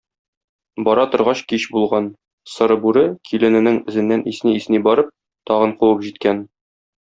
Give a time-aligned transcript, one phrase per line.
[0.87, 2.07] Бара торгач кич булган,
[2.55, 5.15] Соры бүре, килененең эзеннән исни-исни барып,
[5.51, 6.45] тагын куып җиткән.